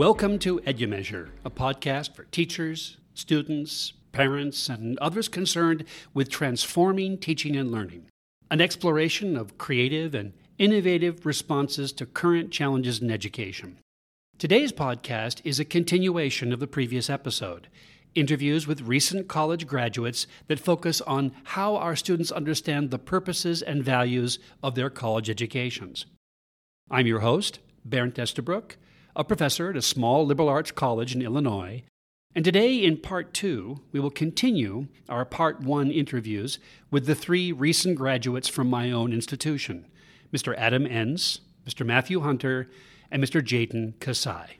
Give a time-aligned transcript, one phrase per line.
[0.00, 5.84] Welcome to EduMeasure, a podcast for teachers, students, parents, and others concerned
[6.14, 8.06] with transforming teaching and learning.
[8.50, 13.76] An exploration of creative and innovative responses to current challenges in education.
[14.38, 17.68] Today's podcast is a continuation of the previous episode
[18.14, 23.84] interviews with recent college graduates that focus on how our students understand the purposes and
[23.84, 26.06] values of their college educations.
[26.90, 28.78] I'm your host, Bernd Estabrook
[29.16, 31.82] a professor at a small liberal arts college in Illinois.
[32.34, 36.58] And today, in part two, we will continue our part one interviews
[36.90, 39.86] with the three recent graduates from my own institution
[40.32, 40.54] Mr.
[40.56, 41.84] Adam Enns, Mr.
[41.84, 42.70] Matthew Hunter,
[43.10, 43.42] and Mr.
[43.42, 44.59] Jatin Kasai.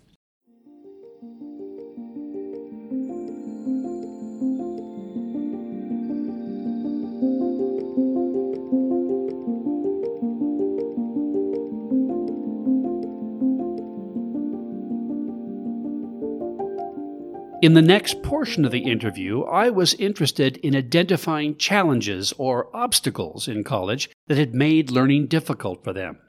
[17.63, 23.49] In the next portion of the interview, I was interested in identifying challenges or obstacles
[23.49, 26.21] in college that had made learning difficult for them.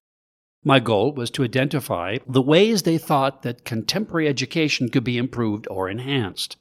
[0.66, 5.70] My goal was to identify the ways they thought that contemporary education could be improved
[5.72, 6.58] or enhanced.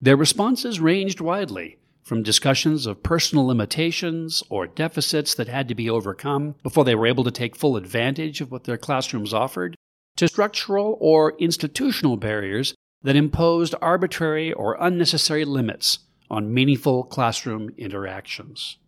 [0.00, 5.90] Their responses ranged widely, from discussions of personal limitations or deficits that had to be
[5.90, 9.76] overcome before they were able to take full advantage of what their classrooms offered,
[10.16, 18.78] to structural or institutional barriers that imposed arbitrary or unnecessary limits on meaningful classroom interactions.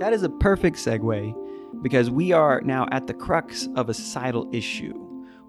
[0.00, 4.48] That is a perfect segue because we are now at the crux of a societal
[4.52, 4.94] issue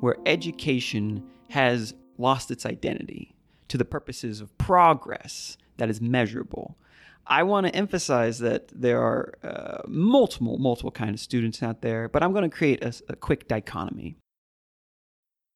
[0.02, 3.36] where education has lost its identity
[3.70, 6.78] to the purposes of progress that is measurable
[7.26, 12.10] I want to emphasize that there are uh, multiple, multiple kind of students out there,
[12.10, 14.18] but I'm going to create a, a quick dichotomy.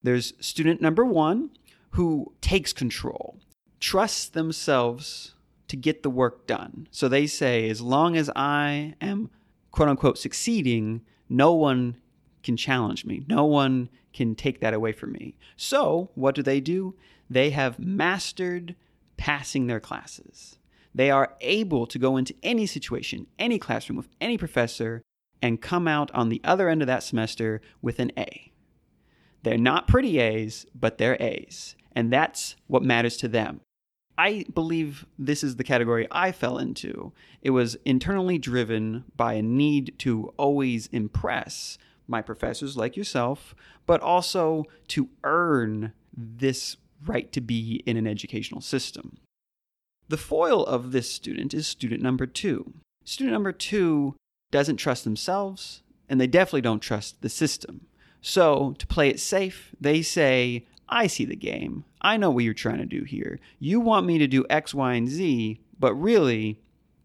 [0.04, 1.50] There's student number one
[1.92, 3.40] who takes control,
[3.80, 5.34] trusts themselves
[5.68, 6.88] to get the work done.
[6.92, 9.32] So they say, as long as I am
[9.72, 11.98] quote unquote succeeding, no one
[12.44, 13.26] can challenge me.
[13.28, 15.36] No one can take that away from me.
[15.58, 16.96] So what do they do?
[17.30, 18.76] They have mastered
[19.18, 20.58] passing their classes.
[20.96, 25.02] They are able to go into any situation, any classroom with any professor,
[25.42, 28.54] and come out on the other end of that semester with an A.
[29.44, 31.76] They're not pretty A's, but they're A's.
[31.94, 33.60] And that's what matters to them.
[34.18, 37.12] I believe this is the category I fell into.
[37.42, 43.54] It was internally driven by a need to always impress my professors like yourself,
[43.86, 49.18] but also to earn this right to be in an educational system.
[50.08, 52.74] The foil of this student is student number two.
[53.04, 54.16] Student number two
[54.52, 57.88] doesn't trust themselves, and they definitely don't trust the system.
[58.22, 61.86] So, to play it safe, they say, I see the game.
[62.02, 63.40] I know what you're trying to do here.
[63.58, 66.60] You want me to do X, Y, and Z, but really,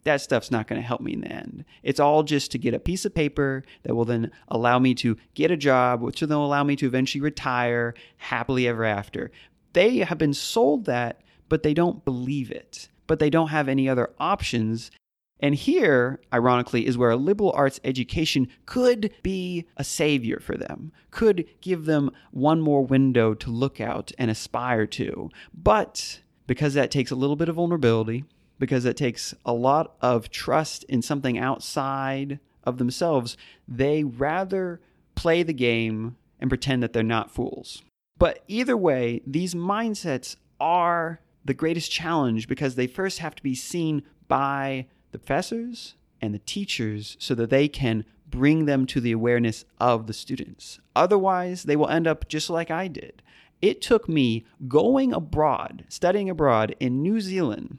[0.04, 1.64] that stuff's not going to help me in the end.
[1.82, 5.16] It's all just to get a piece of paper that will then allow me to
[5.34, 9.30] get a job, which will then allow me to eventually retire happily ever after.
[9.72, 13.88] They have been sold that but they don't believe it, but they don't have any
[13.88, 14.92] other options.
[15.40, 20.92] And here, ironically, is where a liberal arts education could be a savior for them,
[21.10, 25.28] could give them one more window to look out and aspire to.
[25.52, 28.26] But because that takes a little bit of vulnerability,
[28.60, 34.80] because it takes a lot of trust in something outside of themselves, they rather
[35.16, 37.82] play the game and pretend that they're not fools.
[38.18, 43.54] But either way, these mindsets are the greatest challenge because they first have to be
[43.54, 49.12] seen by the professors and the teachers so that they can bring them to the
[49.12, 50.78] awareness of the students.
[50.94, 53.22] Otherwise, they will end up just like I did.
[53.60, 57.78] It took me going abroad, studying abroad in New Zealand,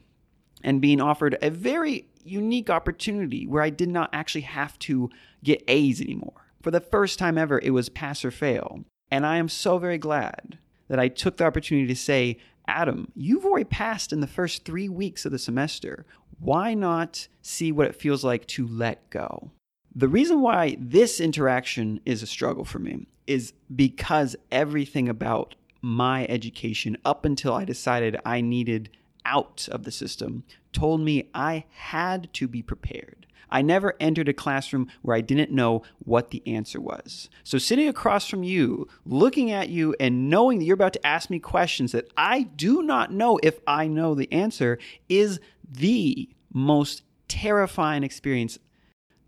[0.62, 5.10] and being offered a very unique opportunity where I did not actually have to
[5.42, 6.46] get A's anymore.
[6.60, 8.84] For the first time ever, it was pass or fail.
[9.10, 10.58] And I am so very glad
[10.88, 14.88] that I took the opportunity to say, Adam, you've already passed in the first three
[14.88, 16.04] weeks of the semester.
[16.38, 19.50] Why not see what it feels like to let go?
[19.94, 26.26] The reason why this interaction is a struggle for me is because everything about my
[26.26, 28.90] education up until I decided I needed
[29.24, 33.26] out of the system told me I had to be prepared.
[33.52, 37.28] I never entered a classroom where I didn't know what the answer was.
[37.44, 41.28] So, sitting across from you, looking at you, and knowing that you're about to ask
[41.28, 44.78] me questions that I do not know if I know the answer
[45.08, 45.38] is
[45.70, 48.58] the most terrifying experience.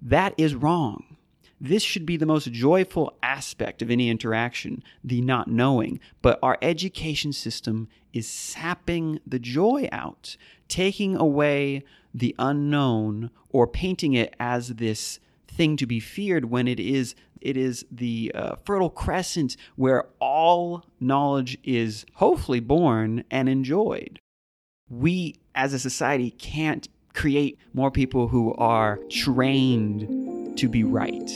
[0.00, 1.16] That is wrong.
[1.60, 6.00] This should be the most joyful aspect of any interaction, the not knowing.
[6.20, 10.38] But our education system is sapping the joy out,
[10.68, 11.82] taking away
[12.14, 17.58] the unknown or painting it as this thing to be feared when it is it
[17.58, 24.18] is the uh, fertile crescent where all knowledge is hopefully born and enjoyed.
[24.88, 31.30] We as a society can't create more people who are trained to be right.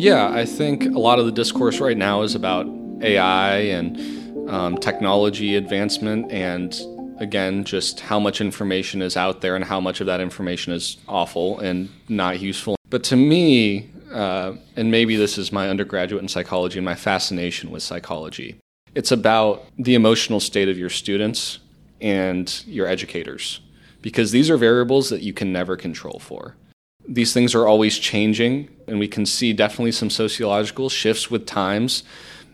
[0.00, 2.66] Yeah, I think a lot of the discourse right now is about
[3.02, 6.74] AI and um, technology advancement, and
[7.18, 10.96] again, just how much information is out there and how much of that information is
[11.06, 12.76] awful and not useful.
[12.88, 17.70] But to me, uh, and maybe this is my undergraduate in psychology and my fascination
[17.70, 18.56] with psychology,
[18.94, 21.58] it's about the emotional state of your students
[22.00, 23.60] and your educators,
[24.00, 26.56] because these are variables that you can never control for
[27.08, 32.02] these things are always changing, and we can see definitely some sociological shifts with times.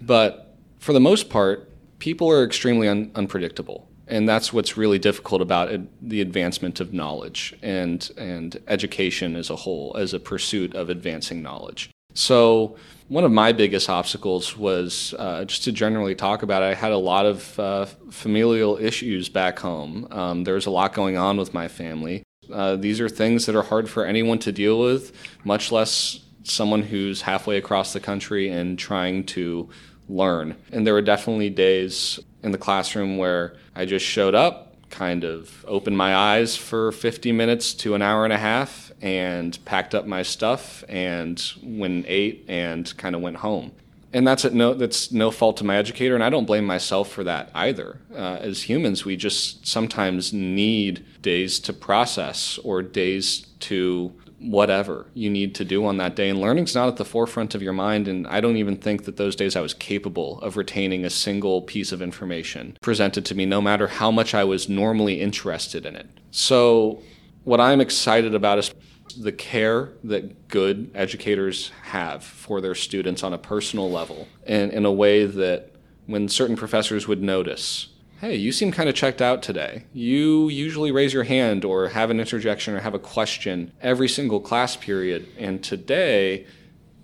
[0.01, 3.89] But for the most part, people are extremely un- unpredictable.
[4.09, 5.69] And that's what's really difficult about
[6.01, 11.43] the advancement of knowledge and, and education as a whole, as a pursuit of advancing
[11.43, 11.91] knowledge.
[12.15, 12.77] So,
[13.09, 16.67] one of my biggest obstacles was uh, just to generally talk about it.
[16.67, 20.09] I had a lot of uh, familial issues back home.
[20.11, 22.23] Um, there was a lot going on with my family.
[22.53, 25.13] Uh, these are things that are hard for anyone to deal with,
[25.45, 29.69] much less someone who's halfway across the country and trying to
[30.09, 30.57] learn.
[30.73, 35.65] And there were definitely days in the classroom where I just showed up, kind of
[35.67, 40.07] opened my eyes for 50 minutes to an hour and a half, and packed up
[40.07, 43.73] my stuff and went and ate and kind of went home
[44.12, 47.25] and that's no that's no fault to my educator, and I don't blame myself for
[47.25, 48.00] that either.
[48.12, 55.31] Uh, as humans, we just sometimes need days to process or days to whatever you
[55.31, 56.29] need to do on that day.
[56.29, 58.06] And learning's not at the forefront of your mind.
[58.06, 61.62] And I don't even think that those days I was capable of retaining a single
[61.62, 65.97] piece of information presented to me, no matter how much I was normally interested in
[65.97, 66.09] it.
[66.31, 67.02] So,
[67.44, 68.75] what I'm excited about is
[69.14, 74.85] the care that good educators have for their students on a personal level and in
[74.85, 75.73] a way that
[76.06, 77.88] when certain professors would notice
[78.20, 79.85] hey you seem kind of checked out today.
[79.93, 84.41] You usually raise your hand or have an interjection or have a question every single
[84.41, 86.47] class period and today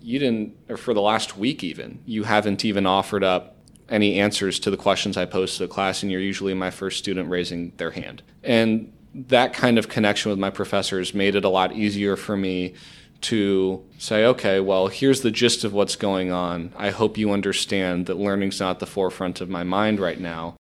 [0.01, 3.55] you didn't or for the last week even you haven't even offered up
[3.89, 6.97] any answers to the questions i posed to the class and you're usually my first
[6.97, 8.23] student raising their hand.
[8.43, 12.73] And that kind of connection with my professors made it a lot easier for me
[13.21, 16.73] to say, okay, well, here's the gist of what's going on.
[16.75, 20.55] I hope you understand that learning's not the forefront of my mind right now.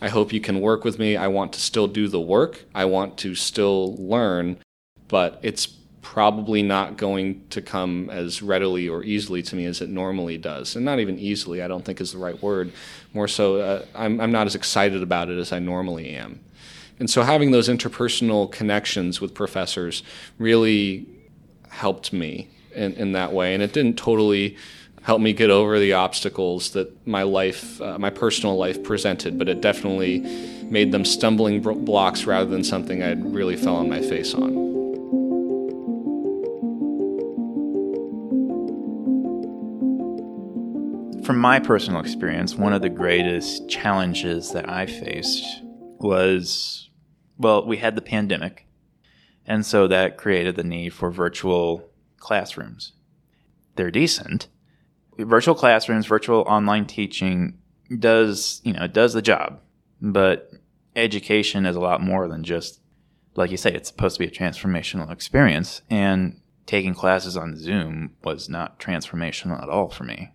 [0.00, 1.16] I hope you can work with me.
[1.16, 2.64] I want to still do the work.
[2.74, 4.58] I want to still learn,
[5.08, 5.66] but it's
[6.02, 10.76] probably not going to come as readily or easily to me as it normally does.
[10.76, 12.70] And not even easily, I don't think is the right word.
[13.12, 16.40] More so, uh, I'm, I'm not as excited about it as I normally am.
[16.98, 20.02] And so having those interpersonal connections with professors
[20.38, 21.06] really
[21.68, 23.54] helped me in, in that way.
[23.54, 24.56] And it didn't totally
[25.02, 29.48] help me get over the obstacles that my life, uh, my personal life presented, but
[29.48, 30.20] it definitely
[30.64, 34.66] made them stumbling blocks rather than something I'd really fell on my face on.
[41.22, 45.44] From my personal experience, one of the greatest challenges that I faced
[45.98, 46.85] was
[47.38, 48.66] well, we had the pandemic,
[49.46, 51.88] and so that created the need for virtual
[52.18, 52.92] classrooms.
[53.76, 54.48] They're decent.
[55.18, 57.58] Virtual classrooms, virtual online teaching
[57.98, 59.60] does, you know, does the job.
[60.00, 60.50] But
[60.94, 62.80] education is a lot more than just
[63.36, 65.82] like you say, it's supposed to be a transformational experience.
[65.90, 70.32] And taking classes on Zoom was not transformational at all for me.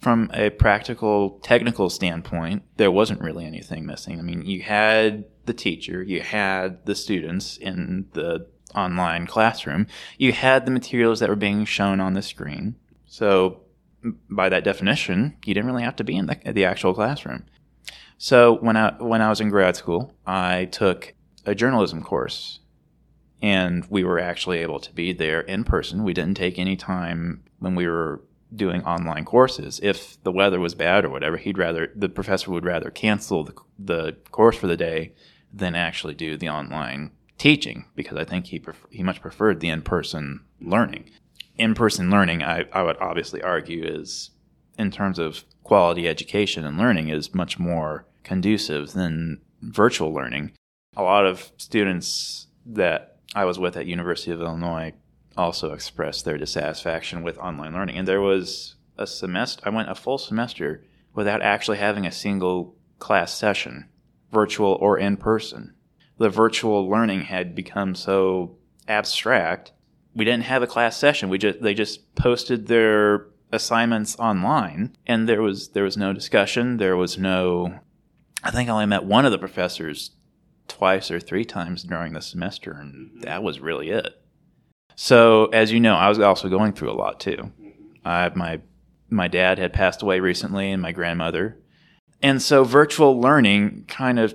[0.00, 4.18] From a practical, technical standpoint, there wasn't really anything missing.
[4.18, 9.86] I mean, you had the teacher, you had the students in the online classroom,
[10.18, 12.76] you had the materials that were being shown on the screen.
[13.06, 13.62] So,
[14.30, 17.44] by that definition, you didn't really have to be in the, the actual classroom.
[18.18, 22.60] So, when I when I was in grad school, I took a journalism course,
[23.40, 26.04] and we were actually able to be there in person.
[26.04, 28.22] We didn't take any time when we were
[28.56, 29.78] doing online courses.
[29.82, 33.54] If the weather was bad or whatever, he'd rather the professor would rather cancel the,
[33.78, 35.12] the course for the day
[35.52, 39.68] than actually do the online teaching because I think he pref- he much preferred the
[39.68, 41.10] in person learning.
[41.56, 44.30] In person learning, I, I would obviously argue, is
[44.78, 50.52] in terms of quality education and learning is much more conducive than virtual learning.
[50.96, 54.92] A lot of students that I was with at University of Illinois
[55.36, 57.96] also expressed their dissatisfaction with online learning.
[57.96, 60.82] And there was a semester I went a full semester
[61.14, 63.88] without actually having a single class session,
[64.32, 65.74] virtual or in person.
[66.18, 68.56] The virtual learning had become so
[68.88, 69.72] abstract.
[70.14, 71.28] We didn't have a class session.
[71.28, 76.78] We just they just posted their assignments online and there was there was no discussion,
[76.78, 77.80] there was no
[78.42, 80.12] I think I only met one of the professors
[80.68, 84.20] twice or three times during the semester and that was really it.
[84.96, 87.52] So, as you know, I was also going through a lot too.
[88.04, 88.60] I, my
[89.08, 91.58] my dad had passed away recently and my grandmother.
[92.22, 94.34] And so virtual learning kind of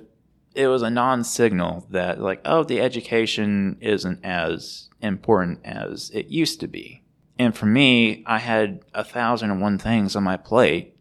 [0.54, 6.60] it was a non-signal that like oh the education isn't as important as it used
[6.62, 7.04] to be.
[7.40, 10.96] And for me, I had a thousand and one things on my plate.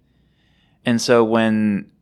[0.87, 1.93] And so when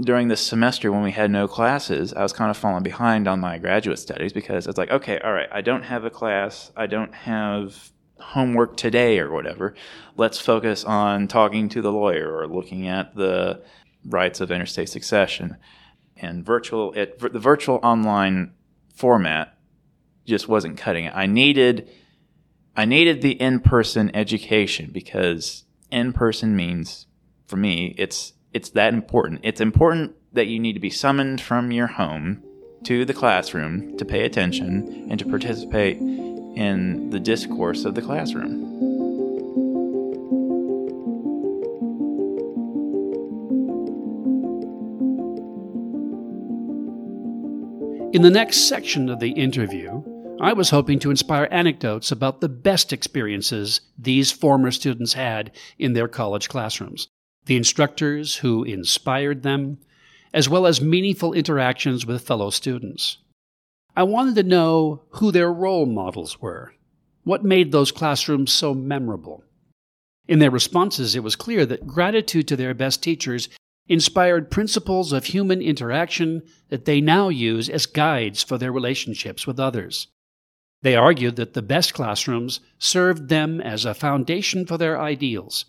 [0.00, 3.40] during this semester when we had no classes, I was kind of falling behind on
[3.40, 6.86] my graduate studies because it's like, okay, all right, I don't have a class, I
[6.86, 9.74] don't have homework today or whatever.
[10.16, 13.62] Let's focus on talking to the lawyer or looking at the
[14.04, 15.56] rights of intestate succession.
[16.16, 18.54] And virtual, it, the virtual online
[18.94, 19.56] format
[20.24, 21.12] just wasn't cutting it.
[21.14, 21.90] I needed,
[22.76, 27.06] I needed the in-person education because in-person means,
[27.46, 29.40] for me, it's it's that important.
[29.42, 32.42] It's important that you need to be summoned from your home
[32.84, 38.70] to the classroom to pay attention and to participate in the discourse of the classroom.
[48.12, 50.02] In the next section of the interview,
[50.38, 55.94] I was hoping to inspire anecdotes about the best experiences these former students had in
[55.94, 57.08] their college classrooms,
[57.46, 59.78] the instructors who inspired them,
[60.32, 63.18] as well as meaningful interactions with fellow students.
[63.94, 66.74] I wanted to know who their role models were.
[67.24, 69.44] What made those classrooms so memorable?
[70.26, 73.48] In their responses, it was clear that gratitude to their best teachers
[73.88, 79.60] inspired principles of human interaction that they now use as guides for their relationships with
[79.60, 80.06] others.
[80.82, 85.64] They argued that the best classrooms served them as a foundation for their ideals,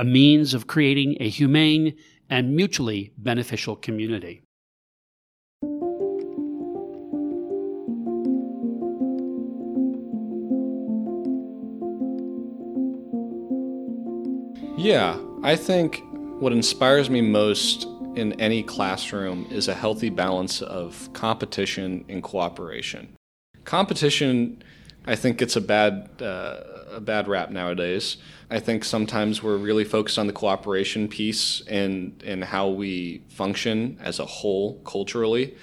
[0.00, 1.94] a means of creating a humane
[2.30, 4.40] and mutually beneficial community.
[14.78, 16.02] Yeah, I think
[16.40, 23.14] what inspires me most in any classroom is a healthy balance of competition and cooperation.
[23.64, 24.62] Competition,
[25.06, 26.60] I think, it's a bad uh,
[26.92, 28.16] a bad rap nowadays.
[28.50, 33.98] I think sometimes we're really focused on the cooperation piece and and how we function
[34.00, 35.54] as a whole culturally.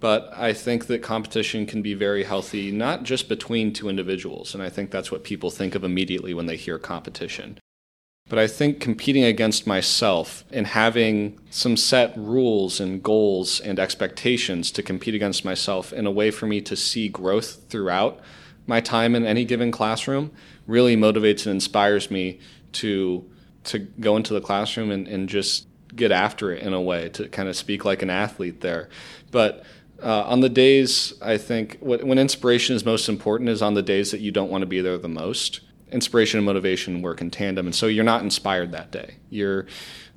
[0.00, 4.54] But I think that competition can be very healthy, not just between two individuals.
[4.54, 7.58] And I think that's what people think of immediately when they hear competition.
[8.26, 14.70] But I think competing against myself and having some set rules and goals and expectations
[14.72, 18.20] to compete against myself in a way for me to see growth throughout
[18.70, 20.30] my time in any given classroom
[20.66, 22.38] really motivates and inspires me
[22.72, 23.28] to
[23.64, 27.28] to go into the classroom and, and just get after it in a way to
[27.28, 28.88] kind of speak like an athlete there.
[29.30, 29.64] But
[30.02, 33.82] uh, on the days, I think what, when inspiration is most important is on the
[33.82, 35.60] days that you don't want to be there the most.
[35.92, 39.16] Inspiration and motivation work in tandem, and so you're not inspired that day.
[39.28, 39.66] You're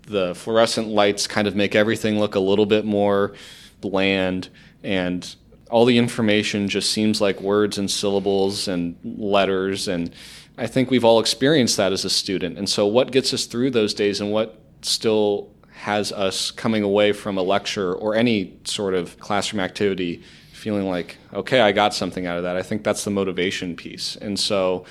[0.06, 3.34] the fluorescent lights kind of make everything look a little bit more
[3.82, 4.50] bland,
[4.84, 5.36] and
[5.74, 10.14] all the information just seems like words and syllables and letters and
[10.56, 12.60] I think we've all experienced that as a student.
[12.60, 17.12] And so, what gets us through those days and what still has us coming away
[17.12, 22.28] from a lecture or any sort of classroom activity feeling like, okay, I got something
[22.28, 22.56] out of that?
[22.56, 24.16] I think that's the motivation piece.
[24.18, 24.86] And so,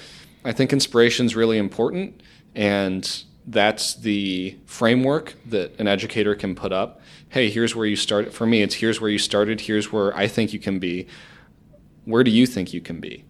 [0.45, 2.21] I think inspiration is really important.
[2.57, 3.09] And
[3.47, 7.02] that's the framework that an educator can put up.
[7.33, 8.35] Hey, here's where you start.
[8.35, 11.07] For me, it's here's where you started, here's where I think you can be.
[12.05, 13.25] Where do you think you can be?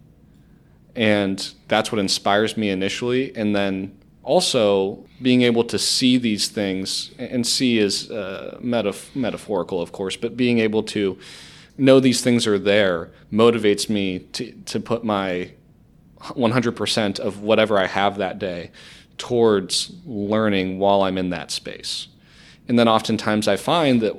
[0.93, 3.33] And that's what inspires me initially.
[3.33, 9.81] And then also being able to see these things, and see is uh, metaf- metaphorical,
[9.81, 11.17] of course, but being able to
[11.77, 15.53] know these things are there motivates me to, to put my
[16.19, 18.71] 100% of whatever I have that day
[19.17, 22.09] towards learning while I'm in that space.
[22.67, 24.15] And then oftentimes I find that,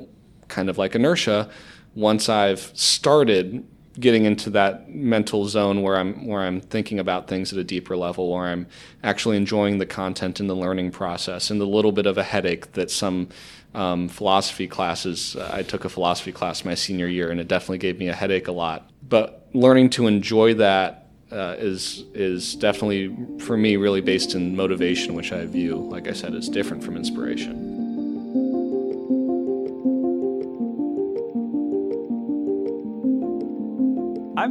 [0.48, 1.50] kind of like inertia,
[1.94, 3.64] once I've started
[4.00, 7.96] getting into that mental zone where I'm where I'm thinking about things at a deeper
[7.96, 8.66] level, where I'm
[9.02, 12.72] actually enjoying the content and the learning process, and the little bit of a headache
[12.72, 13.28] that some
[13.74, 15.36] um, philosophy classes.
[15.36, 18.14] Uh, I took a philosophy class my senior year, and it definitely gave me a
[18.14, 18.90] headache a lot.
[19.08, 25.14] But learning to enjoy that uh, is is definitely for me really based in motivation,
[25.14, 27.73] which I view, like I said, is different from inspiration.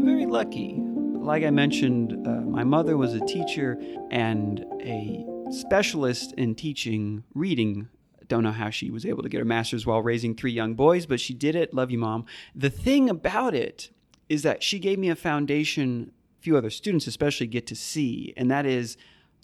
[0.03, 0.75] Very lucky.
[0.81, 3.79] Like I mentioned, uh, my mother was a teacher
[4.11, 7.87] and a specialist in teaching reading.
[8.27, 11.05] Don't know how she was able to get her master's while raising three young boys,
[11.05, 11.73] but she did it.
[11.73, 12.25] Love you, mom.
[12.53, 13.91] The thing about it
[14.27, 18.51] is that she gave me a foundation few other students especially get to see, and
[18.51, 18.97] that is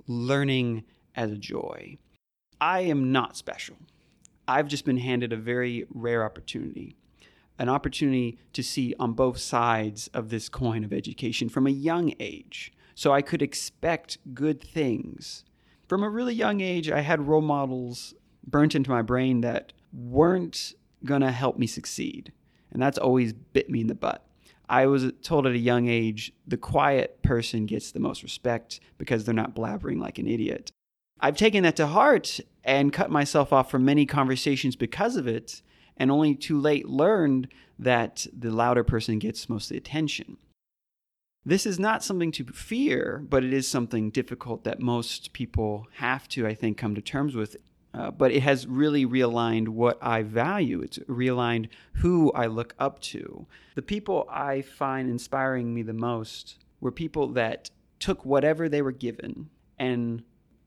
[0.08, 0.84] learning
[1.16, 1.98] as a joy.
[2.60, 3.78] I am not special.
[4.46, 6.98] I've just been handed a very rare opportunity
[7.60, 12.14] an opportunity to see on both sides of this coin of education from a young
[12.20, 12.72] age.
[12.96, 15.44] So I could expect good things.
[15.88, 18.14] From a really young age, I had role models
[18.48, 20.74] burnt into my brain that weren't
[21.04, 22.32] going to help me succeed.
[22.72, 24.26] And that's always bit me in the butt.
[24.70, 29.26] I was told at a young age the quiet person gets the most respect because
[29.26, 30.72] they're not blabbering like an idiot.
[31.20, 35.62] I've taken that to heart and cut myself off from many conversations because of it
[36.00, 40.38] and only too late learned that the louder person gets most of the attention.
[41.46, 46.28] This is not something to fear, but it is something difficult that most people have
[46.30, 47.58] to, I think, come to terms with.
[47.94, 50.82] Uh, but it has really realigned what I value.
[50.82, 53.48] It's realigned who I look up to.
[53.76, 58.92] The people I find inspiring me the most were people that took whatever they were
[58.92, 60.24] given and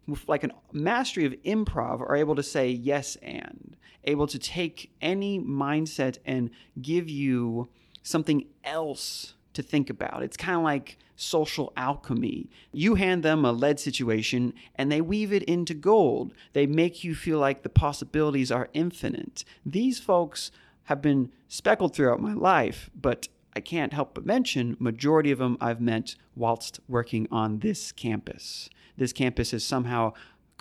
[0.07, 3.72] with like a mastery of improv are able to say yes and
[4.05, 7.69] able to take any mindset and give you
[8.03, 10.23] something else to think about.
[10.23, 12.51] It's kind of like social alchemy.
[12.73, 16.33] You hand them a lead situation and they weave it into gold.
[16.53, 19.45] They make you feel like the possibilities are infinite.
[19.65, 20.51] These folks
[20.85, 25.59] have been speckled throughout my life, but I can't help but mention majority of them
[25.61, 30.13] I've met whilst working on this campus this campus is somehow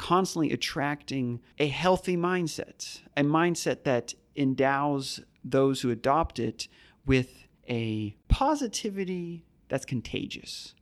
[0.01, 6.67] constantly attracting a healthy mindset, a mindset that endows those who adopt it
[7.05, 10.73] with a positivity that's contagious.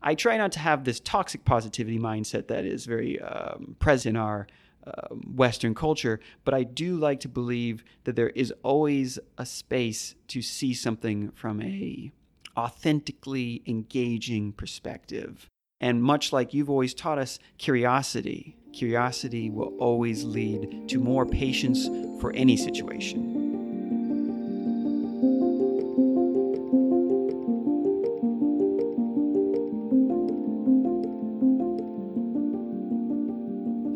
[0.00, 4.22] I try not to have this toxic positivity mindset that is very um, present in
[4.22, 4.46] our
[4.86, 10.14] uh, Western culture, but I do like to believe that there is always a space
[10.28, 12.10] to see something from a
[12.56, 15.50] authentically engaging perspective.
[15.82, 21.88] And much like you've always taught us, curiosity, curiosity will always lead to more patience
[22.20, 23.40] for any situation.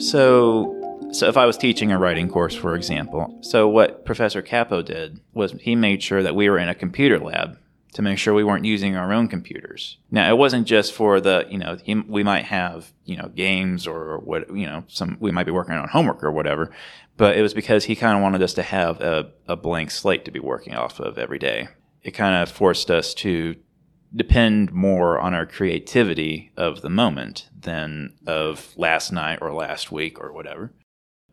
[0.00, 0.74] So,
[1.12, 5.20] so if I was teaching a writing course, for example, so what Professor Capo did
[5.34, 7.58] was he made sure that we were in a computer lab
[7.96, 9.96] to make sure we weren't using our own computers.
[10.10, 14.18] Now, it wasn't just for the, you know, we might have, you know, games or
[14.18, 16.70] what, you know, some, we might be working on homework or whatever,
[17.16, 20.26] but it was because he kind of wanted us to have a, a blank slate
[20.26, 21.68] to be working off of every day.
[22.02, 23.56] It kind of forced us to
[24.14, 30.20] depend more on our creativity of the moment than of last night or last week
[30.20, 30.70] or whatever.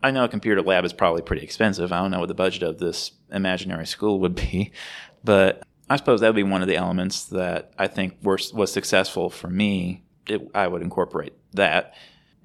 [0.01, 1.91] I know a computer lab is probably pretty expensive.
[1.91, 4.71] I don't know what the budget of this imaginary school would be,
[5.25, 8.71] but I suppose that would be one of the elements that I think was, was
[8.71, 10.03] successful for me.
[10.27, 11.93] It, I would incorporate that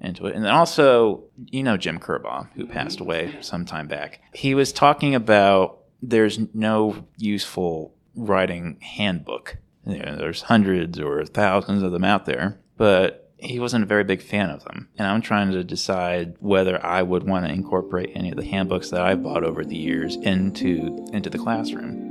[0.01, 0.35] into it.
[0.35, 4.21] And then also, you know, Jim Kerbaugh, who passed away some time back.
[4.33, 9.57] He was talking about there's no useful writing handbook.
[9.85, 14.03] You know, there's hundreds or thousands of them out there, but he wasn't a very
[14.03, 14.89] big fan of them.
[14.97, 18.89] And I'm trying to decide whether I would want to incorporate any of the handbooks
[18.89, 22.08] that I've bought over the years into into the classroom.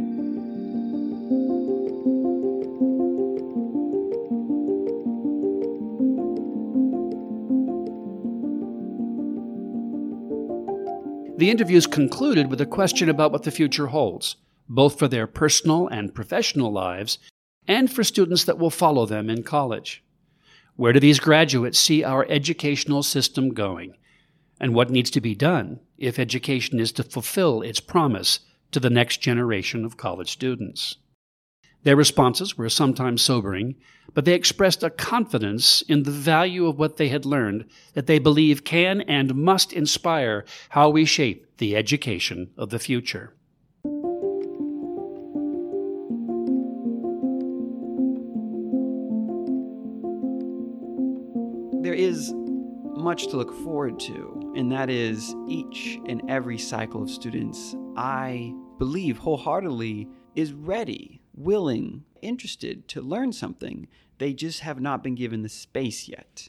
[11.38, 14.34] The interviews concluded with a question about what the future holds,
[14.68, 17.20] both for their personal and professional lives,
[17.68, 20.02] and for students that will follow them in college.
[20.74, 23.94] Where do these graduates see our educational system going?
[24.58, 28.40] And what needs to be done if education is to fulfill its promise
[28.72, 30.96] to the next generation of college students?
[31.88, 33.74] Their responses were sometimes sobering,
[34.12, 38.18] but they expressed a confidence in the value of what they had learned that they
[38.18, 43.32] believe can and must inspire how we shape the education of the future.
[51.82, 52.34] There is
[53.00, 58.52] much to look forward to, and that is each and every cycle of students, I
[58.76, 63.88] believe wholeheartedly, is ready willing, interested to learn something.
[64.18, 66.48] They just have not been given the space yet.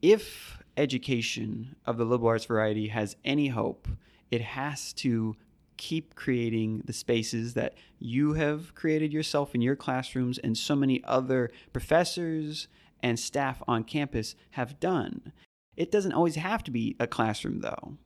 [0.00, 3.88] If education of the liberal arts variety has any hope,
[4.30, 5.36] it has to
[5.76, 11.02] keep creating the spaces that you have created yourself in your classrooms and so many
[11.04, 12.68] other professors
[13.02, 15.32] and staff on campus have done.
[15.76, 17.96] It doesn't always have to be a classroom, though.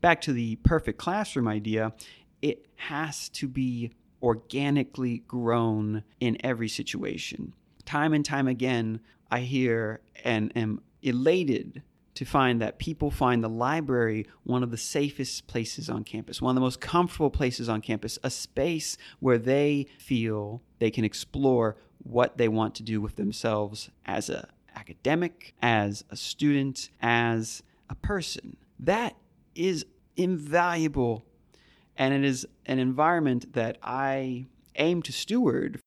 [0.00, 1.92] Back to the perfect classroom idea,
[2.40, 7.52] it has to be organically grown in every situation.
[7.84, 9.00] Time and time again,
[9.30, 11.82] I hear and am elated
[12.14, 16.50] to find that people find the library one of the safest places on campus, one
[16.50, 21.76] of the most comfortable places on campus, a space where they feel they can explore
[22.02, 27.94] what they want to do with themselves as a academic, as a student, as a
[27.94, 28.56] person.
[28.78, 29.16] That
[29.54, 31.24] is invaluable
[31.96, 35.80] and it is an environment that I aim to steward.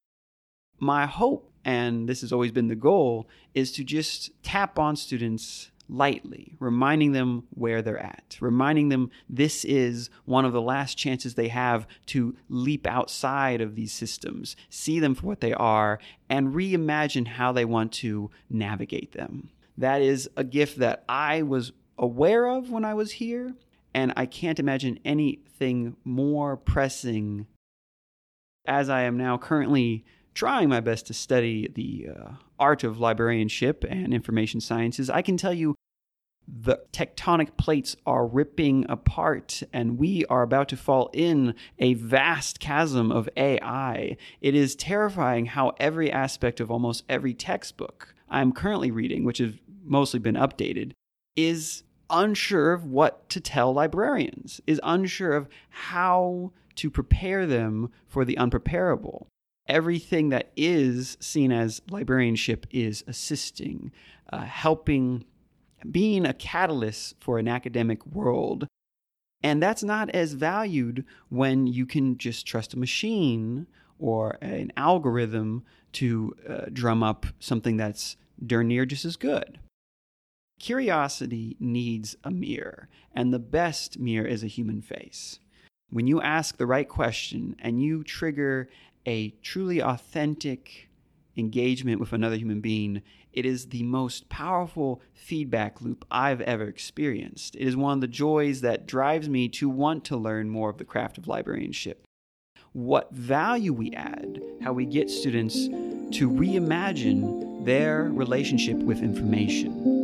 [0.80, 5.72] My hope, and this has always been the goal, is to just tap on students
[5.90, 11.34] lightly, reminding them where they're at, reminding them this is one of the last chances
[11.34, 16.54] they have to leap outside of these systems, see them for what they are, and
[16.54, 19.50] reimagine how they want to navigate them.
[19.78, 23.56] That is a gift that I was aware of when I was here,
[23.94, 27.48] and I can't imagine anything more pressing
[28.66, 33.84] as I am now currently trying my best to study the uh, art of librarianship
[33.90, 35.76] and information sciences, I can tell you
[36.48, 42.60] the tectonic plates are ripping apart and we are about to fall in a vast
[42.60, 44.18] chasm of AI.
[44.42, 49.54] It is terrifying how every aspect of almost every textbook I'm currently reading, which has
[49.84, 50.92] mostly been updated,
[51.36, 58.26] is unsure of what to tell librarians, is unsure of how to prepare them for
[58.26, 59.28] the unpreparable
[59.70, 63.92] everything that is seen as librarianship is assisting,
[64.34, 65.24] uh, helping,
[65.90, 68.68] being a catalyst for an academic world.
[69.42, 73.68] And that's not as valued when you can just trust a machine
[73.98, 79.60] or an algorithm to uh, drum up something that's darn near just as good.
[80.60, 85.40] Curiosity needs a mirror, and the best mirror is a human face.
[85.90, 88.68] When you ask the right question and you trigger
[89.06, 90.90] a truly authentic
[91.38, 97.56] engagement with another human being, it is the most powerful feedback loop I've ever experienced.
[97.56, 100.78] It is one of the joys that drives me to want to learn more of
[100.78, 102.04] the craft of librarianship.
[102.74, 109.99] What value we add, how we get students to reimagine their relationship with information.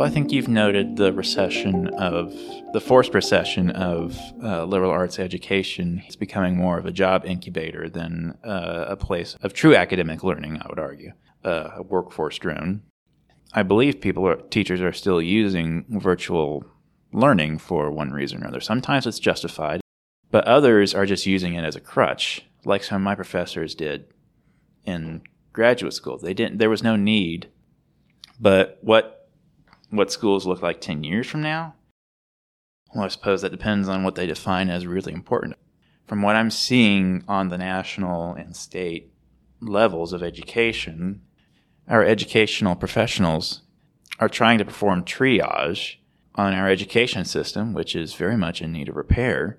[0.00, 2.32] Well, I think you've noted the recession of
[2.72, 6.02] the forced recession of uh, liberal arts education.
[6.06, 10.56] It's becoming more of a job incubator than uh, a place of true academic learning.
[10.56, 11.12] I would argue,
[11.44, 12.80] uh, a workforce drone.
[13.52, 16.64] I believe people, are, teachers, are still using virtual
[17.12, 18.60] learning for one reason or another.
[18.60, 19.82] Sometimes it's justified,
[20.30, 24.06] but others are just using it as a crutch, like some of my professors did
[24.86, 25.20] in
[25.52, 26.16] graduate school.
[26.16, 26.56] They didn't.
[26.56, 27.50] There was no need,
[28.40, 29.19] but what
[29.90, 31.74] what schools look like 10 years from now?
[32.94, 35.56] Well, I suppose that depends on what they define as really important.
[36.06, 39.12] From what I'm seeing on the national and state
[39.60, 41.22] levels of education,
[41.88, 43.62] our educational professionals
[44.18, 45.96] are trying to perform triage
[46.34, 49.58] on our education system, which is very much in need of repair.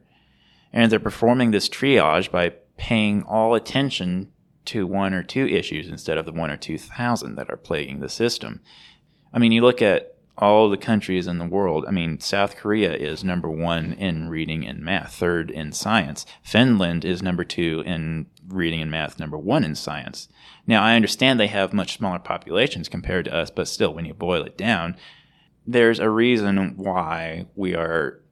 [0.74, 4.32] And they're performing this triage by paying all attention
[4.66, 8.00] to one or two issues instead of the one or two thousand that are plaguing
[8.00, 8.62] the system.
[9.34, 10.11] I mean, you look at
[10.42, 11.86] all the countries in the world.
[11.88, 16.26] I mean, South Korea is number one in reading and math, third in science.
[16.42, 20.28] Finland is number two in reading and math, number one in science.
[20.66, 24.16] Now, I understand they have much smaller populations compared to us, but still, when you
[24.16, 24.98] boil it down,
[25.68, 28.24] there's a reason why we are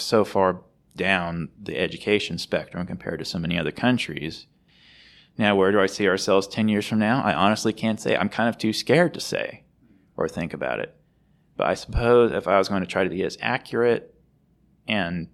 [0.00, 0.62] so far
[0.96, 4.46] down the education spectrum compared to so many other countries.
[5.38, 7.22] Now, where do I see ourselves 10 years from now?
[7.22, 8.16] I honestly can't say.
[8.16, 9.62] I'm kind of too scared to say
[10.16, 10.96] or think about it.
[11.56, 14.14] But I suppose if I was going to try to be as accurate
[14.88, 15.28] and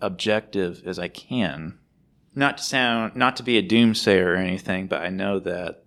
[0.00, 1.78] objective as I can,
[2.34, 5.84] not to sound, not to be a doomsayer or anything, but I know that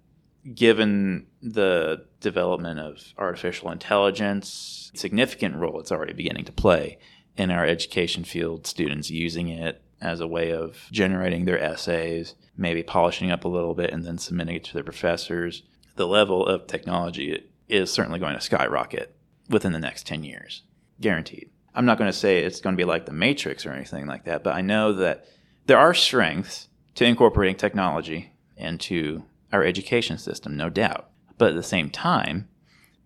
[0.54, 6.98] given the development of artificial intelligence, significant role it's already beginning to play
[7.38, 12.84] in our education field, students using it as a way of generating their essays, maybe
[12.84, 15.64] polishing up a little bit and then submitting it to their professors.
[15.96, 19.16] The level of technology is certainly going to skyrocket
[19.54, 20.64] within the next 10 years,
[21.00, 21.50] guaranteed.
[21.76, 24.26] I'm not going to say it's going to be like the Matrix or anything like
[24.26, 25.26] that, but I know that
[25.66, 31.10] there are strengths to incorporating technology into our education system, no doubt.
[31.38, 32.48] But at the same time,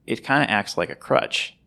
[0.05, 1.57] it kind of acts like a crutch.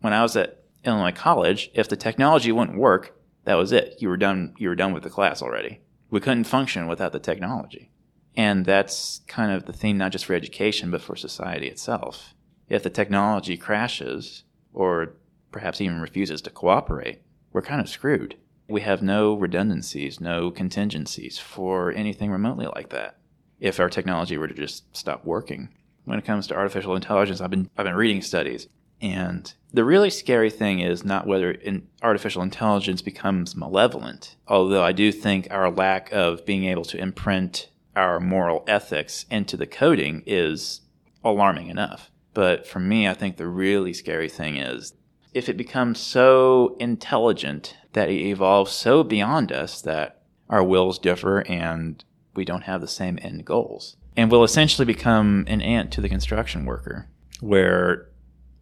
[0.00, 3.96] When I was at Illinois College, if the technology wouldn't work, that was it.
[3.98, 4.54] You were done.
[4.58, 5.80] You were done with the class already.
[6.10, 7.90] We couldn't function without the technology,
[8.36, 12.34] and that's kind of the theme not just for education but for society itself.
[12.68, 15.14] If the technology crashes or
[15.52, 17.22] perhaps even refuses to cooperate,
[17.52, 18.36] we're kind of screwed.
[18.68, 23.18] We have no redundancies, no contingencies for anything remotely like that.
[23.60, 25.68] If our technology were to just stop working,
[26.04, 28.68] when it comes to artificial intelligence, I've been I've been reading studies,
[29.00, 34.36] and the really scary thing is not whether in artificial intelligence becomes malevolent.
[34.48, 39.56] Although I do think our lack of being able to imprint our moral ethics into
[39.56, 40.80] the coding is
[41.22, 42.10] alarming enough.
[42.34, 44.94] But for me, I think the really scary thing is
[45.32, 51.40] if it becomes so intelligent that it evolves so beyond us that our wills differ
[51.40, 53.96] and we don't have the same end goals.
[54.16, 57.08] And will essentially become an ant to the construction worker,
[57.40, 58.08] where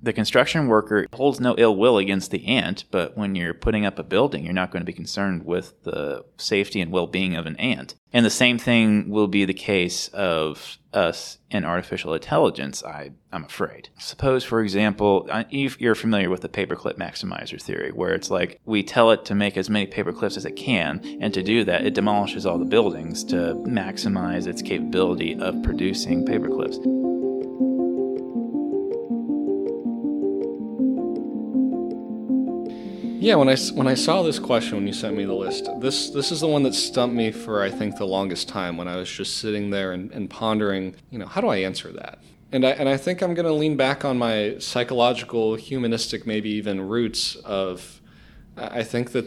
[0.02, 3.98] the construction worker holds no ill will against the ant, but when you're putting up
[3.98, 7.46] a building, you're not going to be concerned with the safety and well being of
[7.46, 7.94] an ant.
[8.12, 13.44] And the same thing will be the case of us in artificial intelligence, I, I'm
[13.44, 13.88] afraid.
[13.98, 19.12] Suppose, for example, you're familiar with the paperclip maximizer theory, where it's like we tell
[19.12, 22.44] it to make as many paperclips as it can, and to do that, it demolishes
[22.44, 27.01] all the buildings to maximize its capability of producing paperclips.
[33.22, 36.10] Yeah, when I, when I saw this question when you sent me the list, this
[36.10, 38.96] this is the one that stumped me for I think the longest time when I
[38.96, 42.18] was just sitting there and, and pondering, you know, how do I answer that?
[42.50, 46.50] And I and I think I'm going to lean back on my psychological, humanistic, maybe
[46.50, 48.00] even roots of.
[48.56, 49.26] I think that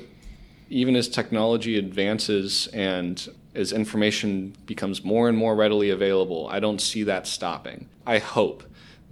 [0.70, 6.82] even as technology advances and as information becomes more and more readily available, I don't
[6.82, 7.88] see that stopping.
[8.06, 8.66] I hope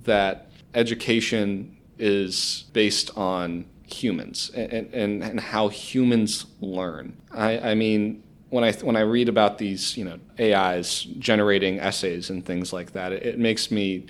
[0.03, 7.17] that education is based on humans and, and, and how humans learn.
[7.31, 12.29] I, I mean, when I when I read about these, you know, AIs generating essays
[12.29, 14.05] and things like that, it, it, makes me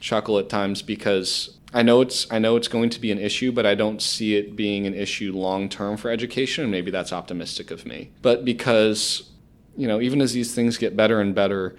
[0.00, 3.52] chuckle at times because I know it's I know it's going to be an issue,
[3.52, 7.12] but I don't see it being an issue long term for education, and maybe that's
[7.12, 8.10] optimistic of me.
[8.20, 9.30] But because
[9.76, 11.76] you know, even as these things get better and better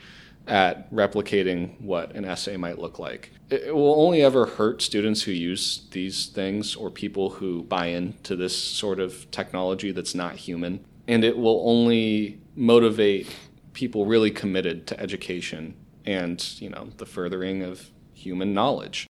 [0.47, 5.31] at replicating what an essay might look like, it will only ever hurt students who
[5.31, 10.83] use these things or people who buy into this sort of technology that's not human.
[11.07, 13.35] And it will only motivate
[13.73, 19.07] people really committed to education and, you know, the furthering of human knowledge.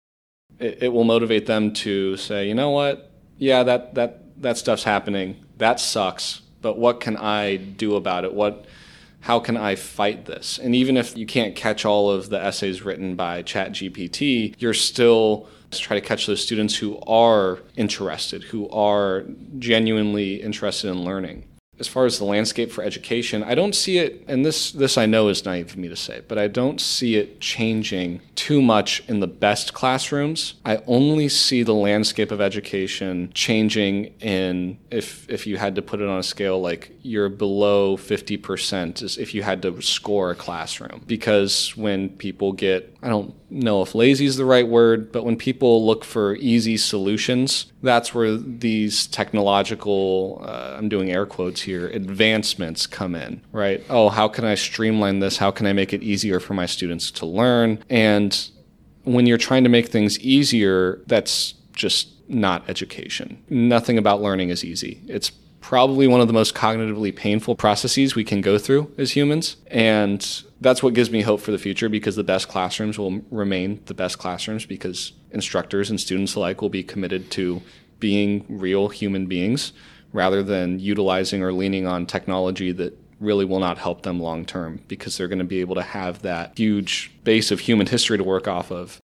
[0.59, 3.11] It, it will motivate them to say, you know what?
[3.37, 5.45] Yeah, that, that, that stuff's happening.
[5.57, 6.41] That sucks.
[6.61, 8.33] But what can I do about it?
[8.33, 8.65] What
[9.23, 10.59] how can I fight this?
[10.59, 15.47] And even if you can't catch all of the essays written by ChatGPT, you're still
[15.71, 19.23] try to catch those students who are interested, who are
[19.57, 21.45] genuinely interested in learning
[21.83, 25.05] as far as the landscape for education, I don't see it, and this, this I
[25.05, 29.03] know is naive of me to say, but I don't see it changing too much
[29.09, 30.53] in the best classrooms.
[30.63, 35.99] I only see the landscape of education changing in, if, if you had to put
[35.99, 40.35] it on a scale, like you're below 50% is if you had to score a
[40.35, 41.03] classroom.
[41.05, 45.35] Because when people get, I don't know if lazy is the right word, but when
[45.35, 51.72] people look for easy solutions, that's where these technological, uh, I'm doing air quotes here,
[51.81, 53.83] advancements come in, right?
[53.89, 55.37] Oh, how can I streamline this?
[55.37, 57.83] How can I make it easier for my students to learn?
[57.89, 58.49] And
[59.03, 63.43] when you're trying to make things easier, that's just not education.
[63.49, 65.01] Nothing about learning is easy.
[65.07, 65.31] It's
[65.61, 69.55] probably one of the most cognitively painful processes we can go through as humans.
[69.67, 73.81] And that's what gives me hope for the future because the best classrooms will remain
[73.85, 77.61] the best classrooms because instructors and students alike will be committed to
[77.99, 79.71] being real human beings
[80.13, 84.81] rather than utilizing or leaning on technology that really will not help them long term
[84.87, 88.23] because they're going to be able to have that huge base of human history to
[88.23, 88.99] work off of.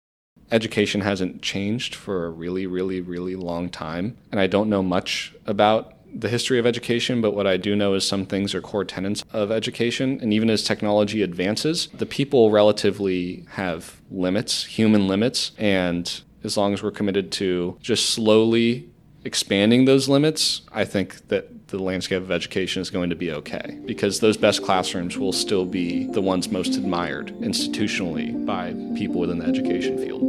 [0.50, 4.16] Education hasn't changed for a really, really, really long time.
[4.30, 7.94] And I don't know much about the history of education, but what I do know
[7.94, 10.20] is some things are core tenets of education.
[10.22, 15.50] And even as technology advances, the people relatively have limits, human limits.
[15.58, 18.88] And as long as we're committed to just slowly
[19.24, 23.80] expanding those limits, I think that the landscape of education is going to be okay
[23.84, 29.38] because those best classrooms will still be the ones most admired institutionally by people within
[29.38, 30.22] the education field.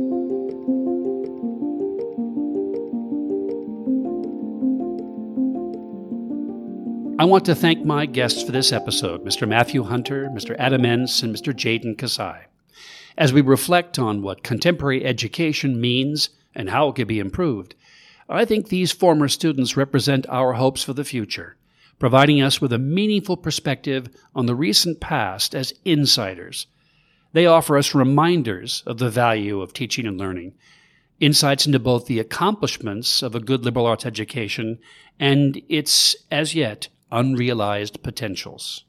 [7.18, 9.48] I want to thank my guests for this episode, Mr.
[9.48, 10.56] Matthew Hunter, Mr.
[10.60, 11.54] Adam Entz, and Mr.
[11.54, 12.46] Jaden Kasai.
[13.18, 17.76] As we reflect on what contemporary education means and how it can be improved,
[18.28, 21.58] I think these former students represent our hopes for the future,
[22.00, 26.68] providing us with a meaningful perspective on the recent past as insiders.
[27.34, 30.54] They offer us reminders of the value of teaching and learning,
[31.20, 34.80] insights into both the accomplishments of a good liberal arts education
[35.20, 38.84] and its, as yet, unrealized potentials.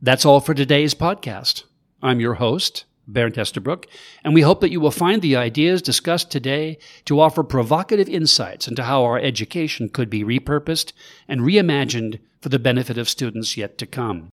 [0.00, 1.64] That's all for today's podcast.
[2.02, 3.86] I'm your host, Bernd Estabrook,
[4.22, 8.66] and we hope that you will find the ideas discussed today to offer provocative insights
[8.66, 10.92] into how our education could be repurposed
[11.28, 14.30] and reimagined for the benefit of students yet to come.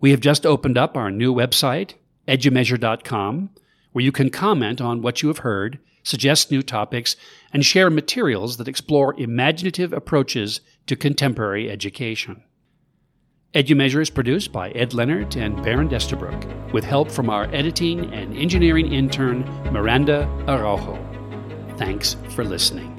[0.00, 1.94] We have just opened up our new website,
[2.26, 3.50] edumeasure.com,
[3.92, 7.14] where you can comment on what you have heard, suggest new topics,
[7.52, 12.42] and share materials that explore imaginative approaches to contemporary education.
[13.54, 18.34] EduMeasure is produced by Ed Leonard and Baron Estabrook, with help from our editing and
[18.34, 20.96] engineering intern, Miranda Araujo.
[21.76, 22.91] Thanks for listening.